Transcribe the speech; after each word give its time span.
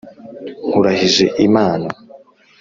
Nkurahije 0.67 1.25
imana 1.47 1.89